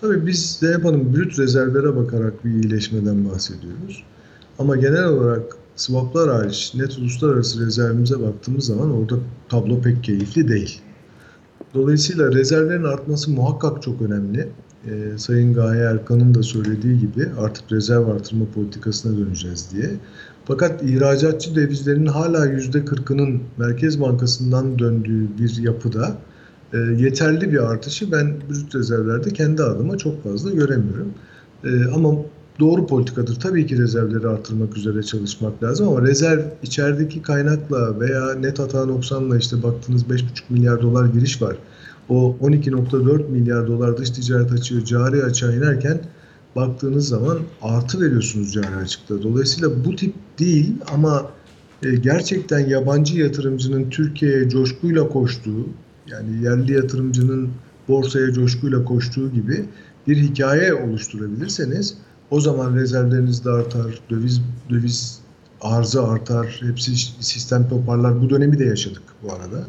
[0.00, 4.04] Tabii biz Zeynep Hanım brüt rezervlere bakarak bir iyileşmeden bahsediyoruz.
[4.58, 9.14] Ama genel olarak swaplar hariç net uluslararası rezervimize baktığımız zaman orada
[9.48, 10.80] tablo pek keyifli değil.
[11.74, 14.48] Dolayısıyla rezervlerin artması muhakkak çok önemli.
[14.86, 19.90] Ee, Sayın Gaye Erkan'ın da söylediği gibi artık rezerv artırma politikasına döneceğiz diye.
[20.44, 26.16] Fakat ihracatçı devizlerin hala %40'ının Merkez Bankası'ndan döndüğü bir yapıda
[26.72, 31.14] e, yeterli bir artışı ben brüt rezervlerde kendi adıma çok fazla göremiyorum.
[31.64, 32.14] E, ama
[32.60, 33.40] doğru politikadır.
[33.40, 39.36] Tabii ki rezervleri artırmak üzere çalışmak lazım ama rezerv içerideki kaynakla veya net hata noksanla
[39.36, 41.56] işte baktığınız 5,5 milyar dolar giriş var.
[42.08, 46.00] O 12.4 milyar dolar dış ticaret açığı cari açığa inerken
[46.56, 49.22] baktığınız zaman artı veriyorsunuz cari açıkta.
[49.22, 51.30] Dolayısıyla bu tip değil ama
[51.82, 55.66] e, gerçekten yabancı yatırımcının Türkiye'ye coşkuyla koştuğu
[56.06, 57.50] yani yerli yatırımcının
[57.88, 59.64] borsaya coşkuyla koştuğu gibi
[60.06, 61.94] bir hikaye oluşturabilirseniz
[62.30, 64.40] o zaman rezervleriniz de artar, döviz
[64.70, 65.20] döviz
[65.60, 68.20] arzı artar, hepsi sistem toparlar.
[68.20, 69.66] Bu dönemi de yaşadık bu arada.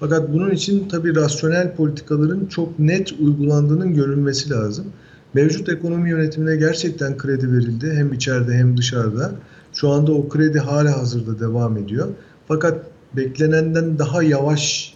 [0.00, 4.86] Fakat bunun için tabii rasyonel politikaların çok net uygulandığının görülmesi lazım.
[5.34, 9.32] Mevcut ekonomi yönetimine gerçekten kredi verildi hem içeride hem dışarıda.
[9.72, 12.08] Şu anda o kredi hala hazırda devam ediyor.
[12.48, 12.84] Fakat
[13.16, 14.94] beklenenden daha yavaş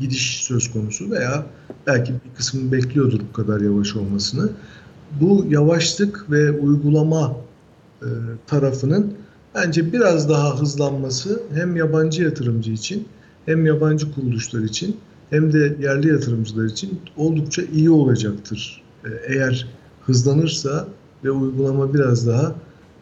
[0.00, 1.46] gidiş söz konusu veya
[1.86, 4.50] belki bir kısmını bekliyordur bu kadar yavaş olmasını.
[5.20, 7.36] Bu yavaşlık ve uygulama
[8.02, 8.08] e,
[8.46, 9.14] tarafının
[9.54, 13.08] bence biraz daha hızlanması hem yabancı yatırımcı için
[13.46, 14.96] hem yabancı kuruluşlar için
[15.30, 18.82] hem de yerli yatırımcılar için oldukça iyi olacaktır.
[19.04, 19.68] E, eğer
[20.06, 20.88] hızlanırsa
[21.24, 22.54] ve uygulama biraz daha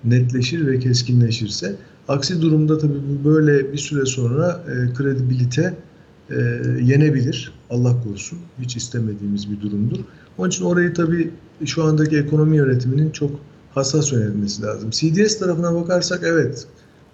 [0.04, 1.76] netleşir ve keskinleşirse.
[2.08, 5.74] Aksi durumda tabii böyle bir süre sonra e, kredibilite
[6.32, 6.40] e,
[6.82, 7.52] yenebilir.
[7.70, 8.38] Allah korusun.
[8.60, 9.98] Hiç istemediğimiz bir durumdur.
[10.38, 11.30] Onun için orayı tabii
[11.64, 13.30] şu andaki ekonomi yönetiminin çok
[13.74, 14.90] hassas yönetmesi lazım.
[14.90, 16.66] CDS tarafına bakarsak evet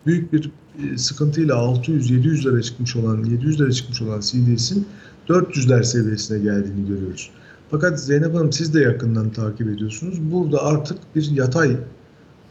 [0.06, 0.50] büyük bir
[0.84, 4.86] e, sıkıntıyla 600-700 lira çıkmış olan 700 lira çıkmış olan CDS'in
[5.28, 7.30] 400'ler seviyesine geldiğini görüyoruz.
[7.70, 10.32] Fakat Zeynep Hanım siz de yakından takip ediyorsunuz.
[10.32, 11.76] Burada artık bir yatay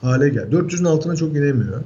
[0.02, 0.56] hale geldi.
[0.56, 1.82] 400'ün altına çok inemiyor.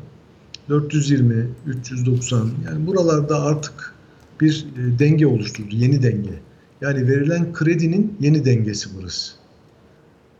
[0.70, 3.94] 420, 390 yani buralarda artık
[4.41, 6.39] bir e, denge oluşturdu, yeni denge.
[6.82, 9.34] Yani verilen kredinin yeni dengesi burası.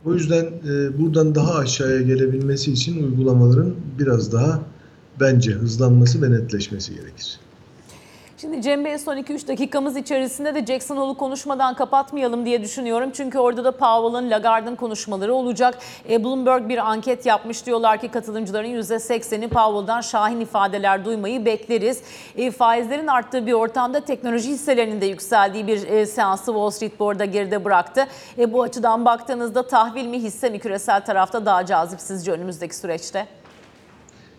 [0.04, 4.62] O yüzden e, buradan daha aşağıya gelebilmesi için uygulamaların biraz daha
[5.20, 7.40] bence hızlanması ve netleşmesi gerekir.
[8.42, 13.10] Şimdi Cem Bey son 2-3 dakikamız içerisinde de Jackson Hole'u konuşmadan kapatmayalım diye düşünüyorum.
[13.14, 15.78] Çünkü orada da Powell'ın, Lagarde'ın konuşmaları olacak.
[16.10, 17.66] E, Bloomberg bir anket yapmış.
[17.66, 22.02] Diyorlar ki katılımcıların %80'i Powell'dan şahin ifadeler duymayı bekleriz.
[22.36, 27.08] E, faizlerin arttığı bir ortamda teknoloji hisselerinin de yükseldiği bir e, seansı Wall Street bu
[27.08, 28.06] arada geride bıraktı.
[28.38, 33.41] E, bu açıdan baktığınızda tahvil mi hisse mi küresel tarafta daha cazip sizce önümüzdeki süreçte?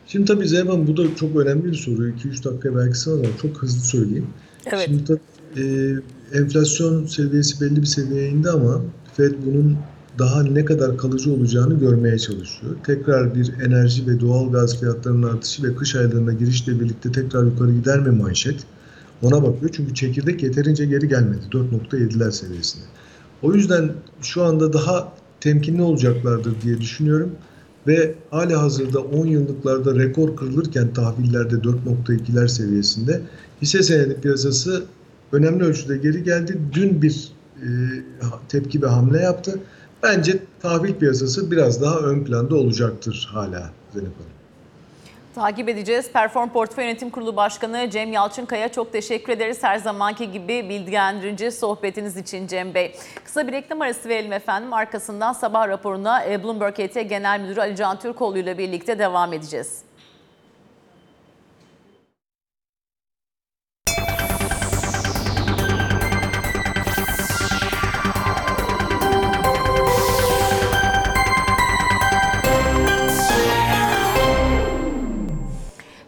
[0.07, 2.09] Şimdi tabii Zeyban bu da çok önemli bir soru.
[2.09, 4.27] 2-3 dakika belki sana da çok hızlı söyleyeyim.
[4.65, 4.85] Evet.
[4.85, 5.19] Şimdi tabii
[5.57, 5.95] e,
[6.33, 8.81] enflasyon seviyesi belli bir seviyeye indi ama
[9.17, 9.77] Fed bunun
[10.19, 12.75] daha ne kadar kalıcı olacağını görmeye çalışıyor.
[12.85, 17.71] Tekrar bir enerji ve doğal gaz fiyatlarının artışı ve kış aylarına girişle birlikte tekrar yukarı
[17.71, 18.59] gider mi manşet?
[19.21, 22.83] Ona bakıyor çünkü çekirdek yeterince geri gelmedi 4.7'ler seviyesinde.
[23.41, 27.31] O yüzden şu anda daha temkinli olacaklardır diye düşünüyorum
[27.87, 33.21] ve hali hazırda 10 yıllıklarda rekor kırılırken tahvillerde 4.2'ler seviyesinde
[33.61, 34.83] hisse senedi piyasası
[35.31, 36.57] önemli ölçüde geri geldi.
[36.73, 37.67] Dün bir e,
[38.49, 39.59] tepki ve hamle yaptı.
[40.03, 44.42] Bence tahvil piyasası biraz daha ön planda olacaktır hala Zeynep Hanım.
[45.35, 46.11] Takip edeceğiz.
[46.11, 49.63] Perform Portföy Yönetim Kurulu Başkanı Cem Yalçınkaya çok teşekkür ederiz.
[49.63, 52.95] Her zamanki gibi bilgilendirici sohbetiniz için Cem Bey.
[53.23, 54.73] Kısa bir reklam arası verelim efendim.
[54.73, 59.81] Arkasından sabah raporuna e, Bloomberg HT Genel Müdürü Ali Can Türkoğlu ile birlikte devam edeceğiz.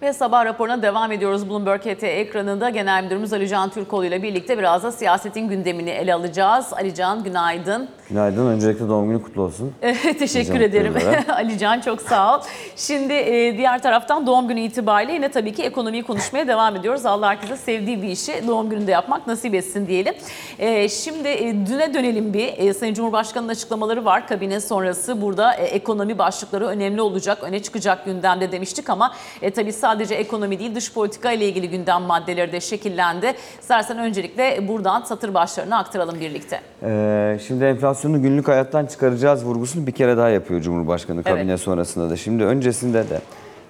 [0.06, 1.50] Ve sabah raporuna devam ediyoruz.
[1.50, 6.14] Bloomberg HT ekranında Genel Müdürümüz Ali Can Türkoğlu ile birlikte biraz da siyasetin gündemini ele
[6.14, 6.74] alacağız.
[6.74, 7.90] Ali Can günaydın.
[8.10, 8.48] Günaydın.
[8.48, 9.74] Öncelikle doğum günü kutlu olsun.
[10.20, 11.36] Teşekkür Can ederim Türkoğlu'na.
[11.36, 12.42] Ali Can çok sağ ol.
[12.76, 17.06] Şimdi e, diğer taraftan doğum günü itibariyle yine tabii ki ekonomiyi konuşmaya devam ediyoruz.
[17.06, 20.14] Allah herkese sevdiği bir işi doğum gününde yapmak nasip etsin diyelim.
[20.60, 22.48] E, Şimdi e, düne dönelim bir.
[22.58, 24.28] E, Sayın Cumhurbaşkanı'nın açıklamaları var.
[24.28, 29.74] Kabine sonrası burada e, ekonomi başlıkları önemli olacak, öne çıkacak gündemde demiştik ama e, tabii
[29.74, 33.34] sadece ekonomi değil dış politika ile ilgili gündem maddeleri de şekillendi.
[33.62, 36.60] İstersen öncelikle buradan satır başlarını aktaralım birlikte.
[36.84, 41.60] Ee, şimdi enflasyonu günlük hayattan çıkaracağız vurgusunu bir kere daha yapıyor Cumhurbaşkanı kabine Evet.
[41.60, 42.18] sonrasında da.
[42.18, 43.20] Şimdi öncesinde de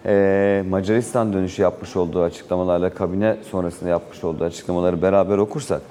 [0.06, 5.82] e, Macaristan dönüşü yapmış olduğu açıklamalarla kabine sonrasında yapmış olduğu açıklamaları beraber okursak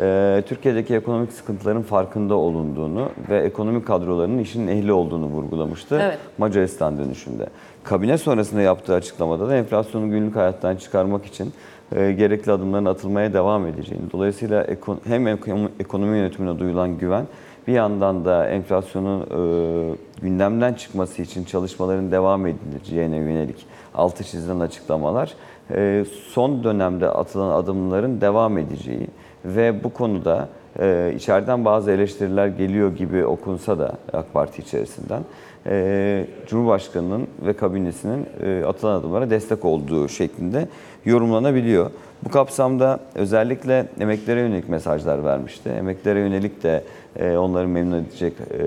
[0.00, 6.18] e, Türkiye'deki ekonomik sıkıntıların farkında olunduğunu ve ekonomik kadrolarının işinin ehli olduğunu vurgulamıştı Evet.
[6.38, 7.46] Macaristan dönüşünde.
[7.84, 11.52] Kabine sonrasında yaptığı açıklamada da enflasyonu günlük hayattan çıkarmak için
[11.96, 14.66] e, gerekli adımların atılmaya devam edeceğini, dolayısıyla
[15.04, 17.26] hem ekonomi, ekonomi yönetimine duyulan güven
[17.66, 25.34] bir yandan da enflasyonun e, gündemden çıkması için çalışmaların devam edileceğine yönelik altı çizilen açıklamalar
[25.70, 29.08] e, son dönemde atılan adımların devam edeceği
[29.44, 30.48] ve bu konuda
[30.80, 35.22] e, içeriden bazı eleştiriler geliyor gibi okunsa da AK Parti içerisinden
[35.66, 40.68] e, Cumhurbaşkanı'nın ve kabinesinin e, atılan adımlara destek olduğu şeklinde
[41.04, 41.90] yorumlanabiliyor.
[42.24, 45.68] Bu kapsamda özellikle emeklere yönelik mesajlar vermişti.
[45.68, 46.84] Emeklere yönelik de
[47.16, 48.62] e, onları memnun edecek e,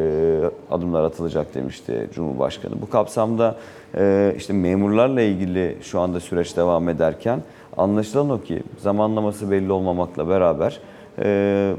[0.72, 2.82] adımlar atılacak demişti Cumhurbaşkanı.
[2.82, 3.56] Bu kapsamda
[3.98, 7.40] e, işte memurlarla ilgili şu anda süreç devam ederken
[7.78, 10.80] anlaşılan o ki zamanlaması belli olmamakla beraber
[11.20, 11.74] e,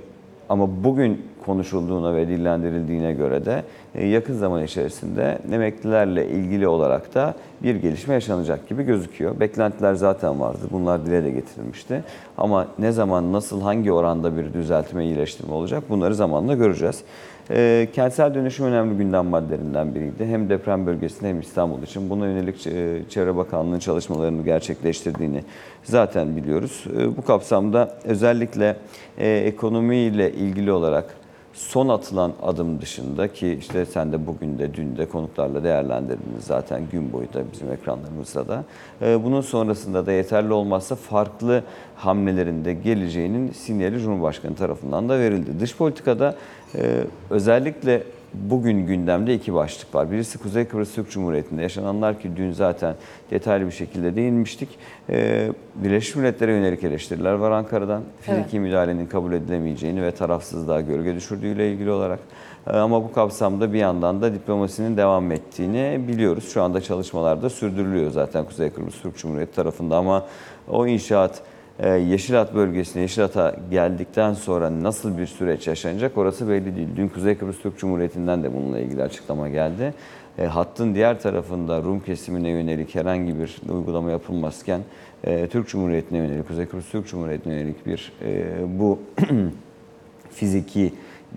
[0.49, 3.63] ama bugün konuşulduğuna ve dillendirildiğine göre de
[3.95, 9.41] e, yakın zaman içerisinde emeklilerle ilgili olarak da bir gelişme yaşanacak gibi gözüküyor.
[9.41, 10.59] Beklentiler zaten vardı.
[10.71, 12.05] Bunlar dile de getirilmişti.
[12.39, 17.03] Ama ne zaman, nasıl, hangi oranda bir düzeltme, iyileştirme olacak bunları zamanla göreceğiz.
[17.51, 20.27] E, kentsel dönüşüm önemli gündem maddelerinden biriydi.
[20.27, 22.11] Hem deprem bölgesinde hem İstanbul için.
[22.11, 25.45] Buna yönelik e, Çevre Bakanlığı'nın çalışmalarını gerçekleştirdiğini
[25.83, 26.85] zaten biliyoruz.
[26.99, 28.77] E, bu kapsamda özellikle
[29.19, 31.18] e, ekonomiyle ilgili olarak
[31.59, 36.83] son atılan adım dışında ki işte sen de bugün de dün de konuklarla değerlendirdiniz zaten
[36.93, 38.65] gün boyu da bizim ekranlarımızda da.
[39.03, 41.63] E, Bunun sonrasında da yeterli olmazsa farklı
[41.97, 45.61] hamlelerin de geleceğinin sinyali Cumhurbaşkanı tarafından da verildi.
[45.61, 46.37] Dış politikada
[46.75, 48.03] e, özellikle
[48.35, 50.11] bugün gündemde iki başlık var.
[50.11, 52.95] Birisi Kuzey Kıbrıs Türk Cumhuriyeti'nde yaşananlar ki dün zaten
[53.31, 54.69] detaylı bir şekilde değinmiştik.
[55.11, 58.03] Ee, Birleşmiş Milletler'e yönelik eleştiriler var Ankara'dan.
[58.21, 62.19] Fiziki müdahalenin kabul edilemeyeceğini ve tarafsızlığa gölge düşürdüğüyle ilgili olarak.
[62.67, 66.49] Ee, Ama bu kapsamda bir yandan da diplomasinin devam ettiğini biliyoruz.
[66.53, 70.27] Şu anda çalışmalar da sürdürülüyor zaten Kuzey Kıbrıs Türk Cumhuriyeti tarafında ama
[70.69, 71.43] o inşaat
[71.87, 76.89] Yeşilat bölgesine, Yeşilat'a geldikten sonra nasıl bir süreç yaşanacak orası belli değil.
[76.97, 79.95] Dün Kuzey Kıbrıs Türk Cumhuriyeti'nden de bununla ilgili açıklama geldi.
[80.39, 84.81] E, hattın diğer tarafında Rum kesimine yönelik herhangi bir uygulama yapılmazken
[85.25, 88.45] e, Türk Cumhuriyeti'ne yönelik, Kuzey Kıbrıs Türk Cumhuriyeti'ne yönelik bir e,
[88.79, 88.99] bu
[90.31, 90.93] fiziki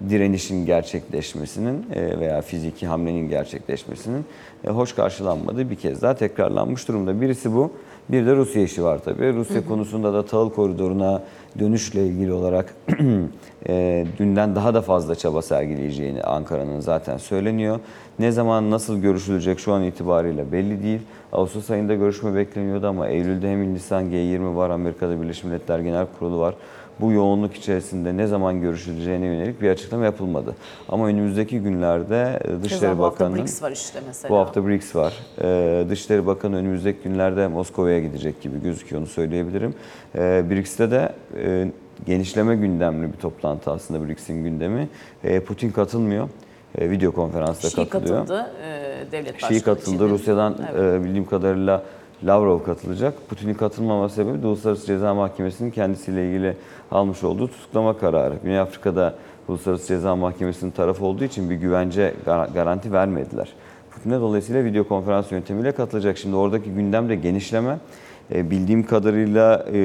[0.10, 4.26] direnişin gerçekleşmesinin e, veya fiziki hamlenin gerçekleşmesinin
[4.64, 7.22] e, hoş karşılanmadığı bir kez daha tekrarlanmış durumda.
[7.22, 7.72] Birisi bu.
[8.10, 9.34] Bir de Rusya işi var tabii.
[9.34, 11.24] Rusya konusunda da tahıl koridoruna
[11.60, 12.76] dönüşle ilgili olarak
[13.68, 17.80] e, dünden daha da fazla çaba sergileyeceğini Ankara'nın zaten söyleniyor.
[18.20, 21.00] Ne zaman nasıl görüşülecek şu an itibariyle belli değil.
[21.34, 26.40] Ağustos ayında görüşme bekleniyordu ama Eylül'de hem Hindistan G20 var, Amerika'da Birleşmiş Milletler Genel Kurulu
[26.40, 26.56] var
[27.00, 30.56] bu yoğunluk içerisinde ne zaman görüşüleceğine yönelik bir açıklama yapılmadı.
[30.90, 34.30] Ama önümüzdeki günlerde e, Dışişleri Keza bu hafta BRICS var işte mesela.
[34.32, 35.14] bu hafta BRICS var.
[35.42, 39.74] Ee, Dışişleri Bakanı önümüzdeki günlerde Moskova'ya gidecek gibi gözüküyor onu söyleyebilirim.
[40.16, 41.72] Ee, BRICS'te de e,
[42.06, 44.88] genişleme gündemli bir toplantı aslında BRICS'in gündemi.
[45.24, 46.30] Ee, Putin katılmıyor.
[46.80, 48.20] Video konferansta Şii katılıyor.
[48.20, 49.54] katıldı e, devlet başkanı.
[49.54, 50.10] Şii katıldı.
[50.10, 51.84] Rusya'dan e, bildiğim kadarıyla
[52.24, 53.30] Lavrov katılacak.
[53.30, 56.58] Putin'in katılmaması sebebi de Uluslararası Ceza Mahkemesi'nin kendisiyle ilgili
[56.92, 58.36] almış olduğu tutuklama kararı.
[58.44, 59.16] Güney Afrika'da
[59.48, 63.50] Uluslararası Ceza Mahkemesi'nin tarafı olduğu için bir güvence gar- garanti vermediler.
[63.92, 66.18] Putin'e dolayısıyla video konferans yöntemiyle katılacak.
[66.18, 67.78] Şimdi oradaki gündemde genişleme.
[68.34, 69.78] E, bildiğim kadarıyla e,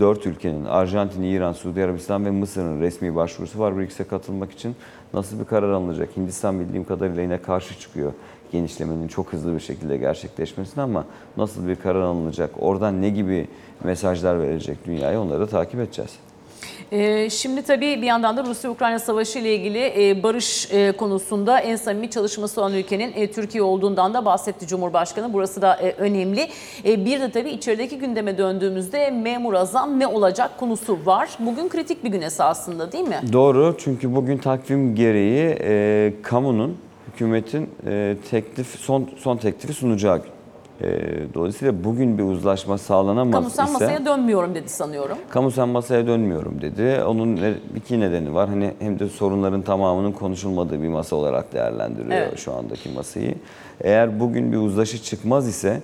[0.00, 4.76] dört ülkenin Arjantin, İran, Suudi Arabistan ve Mısır'ın resmi başvurusu var BRICS'e katılmak için.
[5.14, 6.16] Nasıl bir karar alınacak?
[6.16, 8.12] Hindistan bildiğim kadarıyla yine karşı çıkıyor
[8.52, 11.04] genişlemenin çok hızlı bir şekilde gerçekleşmesine ama
[11.36, 12.50] nasıl bir karar alınacak?
[12.58, 13.48] Oradan ne gibi
[13.84, 16.10] mesajlar verecek dünyaya onları da takip edeceğiz.
[16.92, 21.76] Ee, şimdi tabii bir yandan da Rusya-Ukrayna savaşı ile ilgili e, barış e, konusunda en
[21.76, 25.32] samimi çalışması olan ülkenin e, Türkiye olduğundan da bahsetti Cumhurbaşkanı.
[25.32, 26.48] Burası da önemli.
[26.84, 31.28] Bir de tabii içerideki gündeme döndüğümüzde memur azam ne olacak konusu var.
[31.38, 33.20] Bugün kritik bir gün esasında değil mi?
[33.32, 36.76] Doğru çünkü bugün takvim gereği e, kamunun,
[37.12, 40.34] hükümetin e, teklif son son teklifi sunacağı gün.
[40.80, 40.88] E,
[41.34, 43.72] dolayısıyla bugün bir uzlaşma sağlanamaz Kamusal ise...
[43.72, 45.18] masaya dönmüyorum dedi sanıyorum.
[45.30, 47.02] Kamusal masaya dönmüyorum dedi.
[47.04, 47.40] Onun
[47.76, 48.48] iki nedeni var.
[48.48, 52.38] Hani hem de sorunların tamamının konuşulmadığı bir masa olarak değerlendiriyor Evet.
[52.38, 53.34] şu andaki masayı.
[53.80, 55.82] Eğer bugün bir uzlaşı çıkmaz ise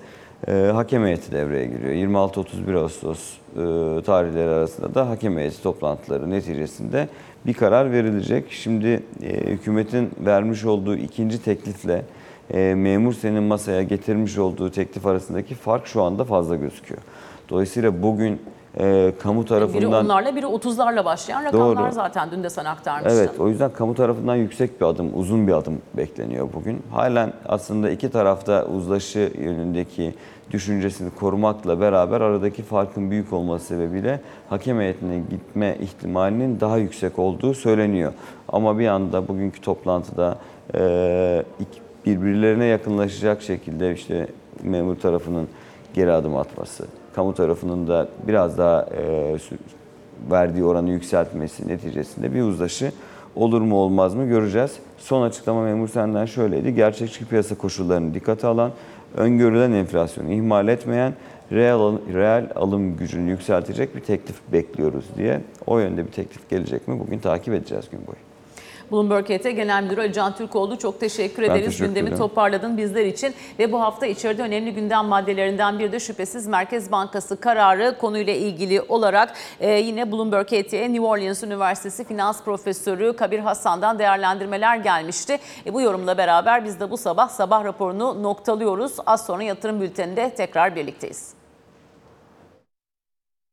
[0.49, 2.11] e, hakem heyeti devreye giriyor.
[2.11, 7.09] 26-31 Ağustos e, tarihleri arasında da hakem heyeti toplantıları neticesinde
[7.47, 8.45] bir karar verilecek.
[8.51, 12.05] Şimdi e, hükümetin vermiş olduğu ikinci teklifle
[12.51, 17.01] e, memur senin masaya getirmiş olduğu teklif arasındaki fark şu anda fazla gözüküyor.
[17.49, 18.41] Dolayısıyla bugün
[18.79, 21.93] e, kamu Biri tarafından onlarla biri 30'larla başlayan rakamlar Doğru.
[21.93, 23.19] zaten dün de sen aktarmıştın.
[23.19, 26.83] Evet, o yüzden kamu tarafından yüksek bir adım, uzun bir adım bekleniyor bugün.
[26.91, 30.15] Halen aslında iki tarafta uzlaşı yönündeki
[30.51, 37.55] düşüncesini korumakla beraber aradaki farkın büyük olması sebebiyle hakem heyetine gitme ihtimalinin daha yüksek olduğu
[37.55, 38.13] söyleniyor.
[38.49, 40.39] Ama bir anda bugünkü toplantıda
[40.75, 41.45] e,
[42.07, 44.27] birbirlerine yakınlaşacak şekilde işte
[44.63, 45.49] memur tarafının
[45.95, 49.37] geri adım atması, kamu tarafının da biraz daha e,
[50.31, 52.93] verdiği oranı yükseltmesi neticesinde bir uzlaşı
[53.37, 54.79] olur mu olmaz mı göreceğiz.
[54.99, 56.75] Son açıklama memur senden şöyleydi.
[56.75, 58.71] Gerçekçi piyasa koşullarını dikkate alan,
[59.17, 61.15] öngörülen enflasyonu ihmal etmeyen,
[61.53, 65.41] reel, reel alım gücünü yükseltecek bir teklif bekliyoruz diye.
[65.67, 68.30] O yönde bir teklif gelecek mi bugün takip edeceğiz gün boyu.
[68.93, 71.65] Bloomberg ET Genel Müdürü Ali Can Türkoğlu çok teşekkür Ben ederiz.
[71.65, 72.19] teşekkür Gündemi ederim.
[72.19, 77.41] toparladın bizler için ve bu hafta içeride önemli gündem maddelerinden biri de şüphesiz Merkez Bankası
[77.41, 83.99] kararı konuyla ilgili olarak e, yine Bloomberg ET'ye New Orleans Üniversitesi Finans Profesörü Kabir Hasan'dan
[83.99, 85.39] değerlendirmeler gelmişti.
[85.67, 88.93] E, bu yorumla beraber biz de bu sabah sabah raporunu noktalıyoruz.
[89.07, 91.40] Az sonra yatırım bülteninde tekrar birlikteyiz.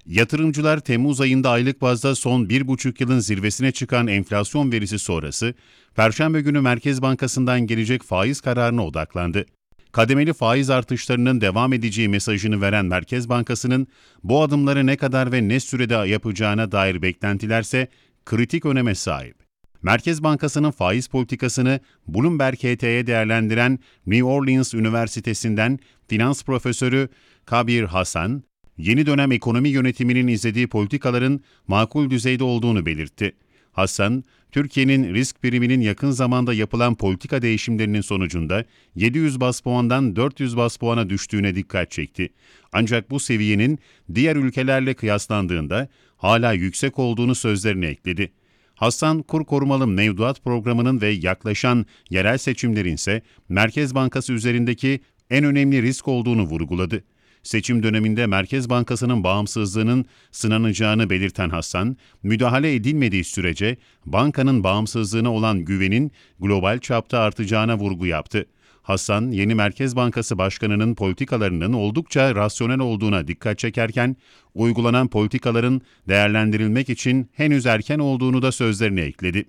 [0.07, 5.53] Yatırımcılar Temmuz ayında aylık bazda son 1,5 yılın zirvesine çıkan enflasyon verisi sonrası,
[5.95, 9.45] Perşembe günü Merkez Bankası'ndan gelecek faiz kararına odaklandı.
[9.91, 13.87] Kademeli faiz artışlarının devam edeceği mesajını veren Merkez Bankası'nın
[14.23, 17.87] bu adımları ne kadar ve ne sürede yapacağına dair beklentilerse
[18.25, 19.35] kritik öneme sahip.
[19.81, 27.09] Merkez Bankası'nın faiz politikasını Bloomberg HT'ye değerlendiren New Orleans Üniversitesi'nden finans profesörü
[27.45, 28.43] Kabir Hasan,
[28.77, 33.33] yeni dönem ekonomi yönetiminin izlediği politikaların makul düzeyde olduğunu belirtti.
[33.71, 40.77] Hasan, Türkiye'nin risk priminin yakın zamanda yapılan politika değişimlerinin sonucunda 700 bas puandan 400 bas
[40.77, 42.29] puana düştüğüne dikkat çekti.
[42.73, 43.79] Ancak bu seviyenin
[44.15, 45.87] diğer ülkelerle kıyaslandığında
[46.17, 48.31] hala yüksek olduğunu sözlerine ekledi.
[48.75, 55.81] Hasan kur korumalı mevduat programının ve yaklaşan yerel seçimlerin ise Merkez Bankası üzerindeki en önemli
[55.81, 57.03] risk olduğunu vurguladı.
[57.47, 66.11] Seçim döneminde Merkez Bankası'nın bağımsızlığının sınanacağını belirten Hasan, müdahale edilmediği sürece bankanın bağımsızlığına olan güvenin
[66.39, 68.45] global çapta artacağına vurgu yaptı.
[68.81, 74.15] Hasan, yeni Merkez Bankası Başkanı'nın politikalarının oldukça rasyonel olduğuna dikkat çekerken,
[74.53, 79.45] uygulanan politikaların değerlendirilmek için henüz erken olduğunu da sözlerine ekledi.